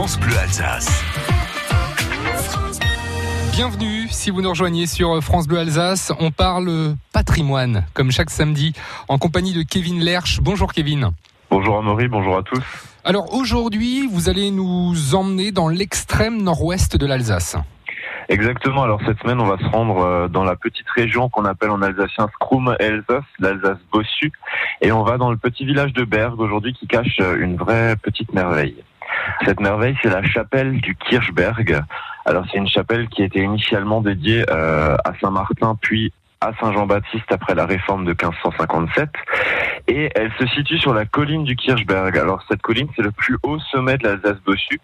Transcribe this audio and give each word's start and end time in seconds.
France 0.00 0.18
Bleu 0.18 0.38
Alsace. 0.38 1.04
Bienvenue 3.52 4.08
si 4.08 4.30
vous 4.30 4.40
nous 4.40 4.48
rejoignez 4.48 4.86
sur 4.86 5.22
France 5.22 5.46
Bleu 5.46 5.58
Alsace. 5.58 6.10
On 6.18 6.30
parle 6.30 6.94
patrimoine, 7.12 7.84
comme 7.92 8.10
chaque 8.10 8.30
samedi, 8.30 8.72
en 9.08 9.18
compagnie 9.18 9.52
de 9.52 9.60
Kevin 9.62 10.02
Lerche. 10.02 10.40
Bonjour 10.40 10.72
Kevin. 10.72 11.10
Bonjour 11.50 11.76
Amaury, 11.76 12.08
bonjour 12.08 12.38
à 12.38 12.42
tous. 12.42 12.64
Alors 13.04 13.34
aujourd'hui, 13.34 14.08
vous 14.10 14.30
allez 14.30 14.50
nous 14.50 15.14
emmener 15.14 15.52
dans 15.52 15.68
l'extrême 15.68 16.40
nord-ouest 16.40 16.96
de 16.96 17.04
l'Alsace. 17.04 17.58
Exactement. 18.30 18.84
Alors 18.84 19.02
cette 19.04 19.20
semaine, 19.20 19.38
on 19.38 19.48
va 19.48 19.58
se 19.58 19.66
rendre 19.66 19.98
euh, 19.98 20.28
dans 20.28 20.44
la 20.44 20.56
petite 20.56 20.88
région 20.96 21.28
qu'on 21.28 21.44
appelle 21.44 21.68
en 21.68 21.82
alsacien 21.82 22.26
Skrum 22.36 22.74
Elsace, 22.80 23.24
l'Alsace 23.38 23.76
Bossu, 23.92 24.32
et 24.80 24.92
on 24.92 25.02
va 25.02 25.18
dans 25.18 25.30
le 25.30 25.36
petit 25.36 25.66
village 25.66 25.92
de 25.92 26.04
Berg 26.04 26.40
aujourd'hui 26.40 26.72
qui 26.72 26.86
cache 26.86 27.18
euh, 27.20 27.36
une 27.38 27.56
vraie 27.56 27.96
petite 27.96 28.32
merveille. 28.32 28.82
Cette 29.44 29.60
merveille, 29.60 29.96
c'est 30.02 30.10
la 30.10 30.22
chapelle 30.22 30.80
du 30.80 30.94
Kirchberg. 30.94 31.82
Alors 32.24 32.44
c'est 32.50 32.58
une 32.58 32.68
chapelle 32.68 33.08
qui 33.08 33.22
était 33.22 33.40
initialement 33.40 34.00
dédiée 34.00 34.44
euh, 34.50 34.96
à 35.04 35.12
Saint-Martin, 35.20 35.76
puis 35.80 36.12
à 36.40 36.52
Saint-Jean-Baptiste 36.60 37.30
après 37.30 37.54
la 37.54 37.66
réforme 37.66 38.04
de 38.04 38.10
1557 38.10 39.08
et 39.88 40.10
elle 40.14 40.32
se 40.38 40.46
situe 40.46 40.78
sur 40.78 40.94
la 40.94 41.04
colline 41.04 41.44
du 41.44 41.56
Kirchberg. 41.56 42.16
Alors 42.16 42.42
cette 42.48 42.62
colline, 42.62 42.88
c'est 42.96 43.02
le 43.02 43.10
plus 43.10 43.36
haut 43.42 43.58
sommet 43.58 43.98
de 43.98 44.04
l'Alsace 44.04 44.40
Bossu 44.44 44.80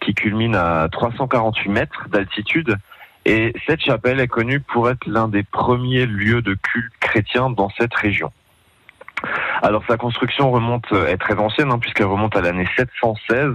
qui 0.00 0.14
culmine 0.14 0.54
à 0.54 0.88
348 0.90 1.68
mètres 1.68 2.08
d'altitude. 2.08 2.76
Et 3.24 3.52
cette 3.66 3.80
chapelle 3.80 4.20
est 4.20 4.28
connue 4.28 4.60
pour 4.60 4.88
être 4.88 5.06
l'un 5.06 5.28
des 5.28 5.42
premiers 5.42 6.06
lieux 6.06 6.42
de 6.42 6.54
culte 6.54 6.92
chrétien 7.00 7.50
dans 7.50 7.70
cette 7.70 7.94
région. 7.94 8.32
Alors 9.62 9.82
sa 9.88 9.96
construction 9.96 10.50
remonte 10.50 10.90
est 10.92 11.16
très 11.16 11.36
ancienne 11.36 11.70
hein, 11.70 11.78
puisqu'elle 11.78 12.06
remonte 12.06 12.36
à 12.36 12.40
l'année 12.40 12.68
716. 12.76 13.54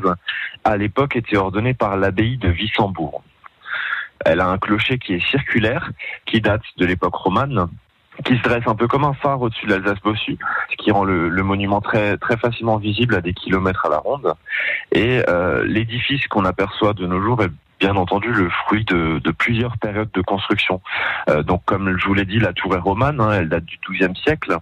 À 0.63 0.77
l'époque, 0.77 1.15
était 1.15 1.37
ordonnée 1.37 1.73
par 1.73 1.97
l'abbaye 1.97 2.37
de 2.37 2.49
Wissembourg. 2.49 3.23
Elle 4.25 4.39
a 4.39 4.47
un 4.47 4.57
clocher 4.57 4.99
qui 4.99 5.13
est 5.15 5.29
circulaire, 5.29 5.91
qui 6.25 6.41
date 6.41 6.61
de 6.77 6.85
l'époque 6.85 7.15
romane, 7.15 7.67
qui 8.25 8.37
se 8.37 8.43
dresse 8.43 8.67
un 8.67 8.75
peu 8.75 8.87
comme 8.87 9.03
un 9.03 9.13
phare 9.13 9.41
au-dessus 9.41 9.65
de 9.65 9.71
l'Alsace-Bossu, 9.71 10.37
ce 10.69 10.75
qui 10.77 10.91
rend 10.91 11.03
le, 11.03 11.29
monument 11.43 11.81
très 11.81 12.17
très 12.17 12.37
facilement 12.37 12.77
visible 12.77 13.15
à 13.15 13.21
des 13.21 13.33
kilomètres 13.33 13.85
à 13.85 13.89
la 13.89 13.97
ronde. 13.97 14.33
Et 14.91 15.23
euh, 15.27 15.63
l'édifice 15.65 16.27
qu'on 16.27 16.45
aperçoit 16.45 16.93
de 16.93 17.07
nos 17.07 17.21
jours 17.21 17.41
est 17.43 17.51
bien 17.79 17.95
entendu 17.95 18.31
le 18.31 18.49
fruit 18.49 18.85
de, 18.85 19.19
plusieurs 19.31 19.77
périodes 19.77 20.11
de 20.13 20.21
construction. 20.21 20.81
Euh, 21.29 21.41
donc 21.41 21.63
comme 21.65 21.97
je 21.97 22.05
vous 22.05 22.13
l'ai 22.13 22.25
dit, 22.25 22.37
la 22.37 22.53
tour 22.53 22.75
est 22.75 22.79
romane, 22.79 23.19
hein, 23.19 23.31
elle 23.31 23.49
date 23.49 23.65
du 23.65 23.79
XIIe 23.89 24.15
siècle. 24.15 24.57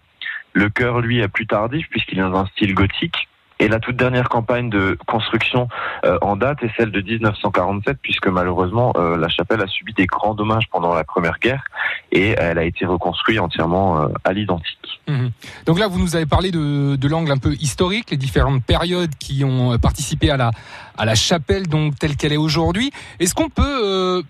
Le 0.53 0.69
chœur, 0.69 1.01
lui, 1.01 1.19
est 1.19 1.27
plus 1.27 1.47
tardif 1.47 1.87
puisqu'il 1.89 2.19
est 2.19 2.21
dans 2.21 2.35
un 2.35 2.45
style 2.47 2.73
gothique. 2.73 3.27
Et 3.61 3.67
la 3.67 3.79
toute 3.81 3.97
dernière 3.97 4.29
campagne 4.29 4.69
de 4.69 4.97
construction 5.05 5.67
euh, 6.05 6.17
en 6.21 6.37
date 6.37 6.63
est 6.63 6.71
celle 6.77 6.91
de 6.91 7.01
1947, 7.01 7.97
puisque 8.01 8.27
malheureusement 8.27 8.93
euh, 8.95 9.17
la 9.17 9.27
chapelle 9.27 9.61
a 9.61 9.67
subi 9.67 9.93
des 9.93 10.05
grands 10.05 10.33
dommages 10.33 10.69
pendant 10.71 10.93
la 10.93 11.03
Première 11.03 11.39
Guerre 11.39 11.65
et 12.13 12.35
elle 12.37 12.57
a 12.57 12.63
été 12.63 12.85
reconstruite 12.85 13.37
entièrement 13.37 14.01
euh, 14.01 14.07
à 14.23 14.31
l'identique. 14.31 15.01
Mhm. 15.09 15.31
Donc 15.65 15.77
là, 15.77 15.87
vous 15.87 15.99
nous 15.99 16.15
avez 16.15 16.25
parlé 16.25 16.51
de, 16.51 16.95
de 16.95 17.07
l'angle 17.09 17.33
un 17.33 17.37
peu 17.37 17.51
historique, 17.59 18.11
les 18.11 18.17
différentes 18.17 18.63
périodes 18.63 19.13
qui 19.19 19.43
ont 19.43 19.77
participé 19.77 20.29
à 20.29 20.37
la, 20.37 20.51
à 20.97 21.03
la 21.03 21.15
chapelle 21.15 21.67
donc 21.67 21.99
telle 21.99 22.15
qu'elle 22.15 22.31
est 22.31 22.37
aujourd'hui. 22.37 22.91
Est-ce 23.19 23.35
qu'on 23.35 23.49
peut 23.49 24.23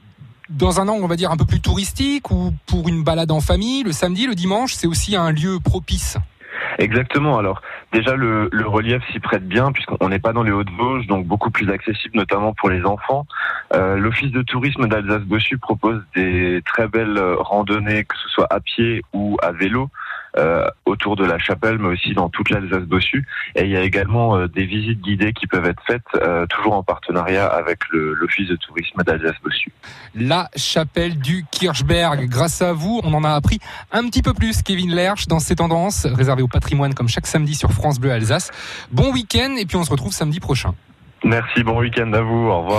dans 0.50 0.80
un 0.80 0.88
angle, 0.88 1.04
on 1.04 1.08
va 1.08 1.16
dire, 1.16 1.32
un 1.32 1.38
peu 1.38 1.46
plus 1.46 1.62
touristique 1.62 2.32
ou 2.32 2.54
pour 2.66 2.88
une 2.90 3.04
balade 3.04 3.32
en 3.32 3.42
famille, 3.42 3.84
le 3.84 3.92
samedi, 3.92 4.28
le 4.28 4.36
dimanche, 4.36 4.74
c'est 4.74 4.88
aussi 4.88 5.16
un 5.16 5.32
lieu 5.32 5.60
propice 5.64 6.18
Exactement. 6.78 7.38
Alors 7.38 7.62
déjà 7.92 8.16
le, 8.16 8.50
relief 8.66 9.04
s'y 9.12 9.20
prête 9.20 9.48
bien 9.48 9.72
puisqu'on 9.72 10.10
n'est 10.10 10.20
pas 10.20 10.34
dans 10.34 10.44
les 10.44 10.52
Hauts-de-Vosges, 10.52 11.08
donc 11.08 11.26
beaucoup 11.26 11.52
plus 11.52 11.70
accessible 11.70 12.18
notamment 12.18 12.54
pour 12.54 12.70
les 12.70 12.84
enfants. 12.86 13.26
Euh, 13.74 13.98
L'office 13.98 14.32
de 14.32 14.42
tourisme 14.42 14.88
d'Alsace-Bossu 14.88 15.58
propose 15.58 16.02
des 16.16 16.62
très 16.66 16.88
belles 16.88 17.20
randonnées, 17.40 18.06
que 18.06 18.16
ce 18.18 18.30
soit 18.30 18.48
à 18.50 18.60
pied 18.60 19.02
ou 19.14 19.38
à 19.42 19.52
vélo. 19.52 19.90
Euh, 20.38 20.70
autour 20.86 21.16
de 21.16 21.26
la 21.26 21.40
chapelle, 21.40 21.80
mais 21.80 21.88
aussi 21.88 22.14
dans 22.14 22.30
toute 22.30 22.52
l'Alsace 22.52 22.84
Bossu. 22.84 23.26
Et 23.56 23.64
il 23.64 23.70
y 23.72 23.76
a 23.76 23.82
également 23.82 24.38
euh, 24.38 24.48
des 24.48 24.66
visites 24.66 25.02
guidées 25.02 25.34
qui 25.34 25.48
peuvent 25.48 25.66
être 25.66 25.82
faites, 25.88 26.04
euh, 26.16 26.46
toujours 26.46 26.74
en 26.74 26.84
partenariat 26.84 27.48
avec 27.48 27.80
l'Office 27.92 28.48
de 28.48 28.56
tourisme 28.56 29.02
d'Alsace 29.04 29.36
Bossu. 29.44 29.72
La 30.14 30.50
chapelle 30.56 31.18
du 31.18 31.46
Kirchberg. 31.52 32.28
Grâce 32.28 32.62
à 32.62 32.74
vous, 32.74 33.02
on 33.04 33.14
en 33.16 33.24
a 33.24 33.32
appris 33.32 33.58
un 33.92 34.08
petit 34.08 34.22
peu 34.22 34.36
plus, 34.36 34.62
Kevin 34.62 34.94
Lerch, 34.94 35.28
dans 35.28 35.40
ces 35.40 35.56
tendances 35.56 36.06
réservées 36.06 36.44
au 36.44 36.48
patrimoine, 36.48 36.94
comme 36.94 37.10
chaque 37.10 37.26
samedi 37.26 37.56
sur 37.56 37.72
France 37.72 38.00
Bleu 38.00 38.12
Alsace. 38.12 38.52
Bon 38.92 39.12
week-end, 39.12 39.56
et 39.58 39.66
puis 39.66 39.78
on 39.78 39.84
se 39.84 39.92
retrouve 39.92 40.14
samedi 40.14 40.40
prochain. 40.40 40.76
Merci, 41.24 41.64
bon 41.64 41.80
week-end 41.80 42.14
à 42.14 42.22
vous, 42.22 42.48
au 42.48 42.62
revoir. 42.62 42.78